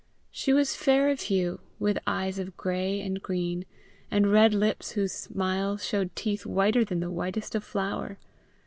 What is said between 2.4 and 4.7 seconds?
gray and green, and red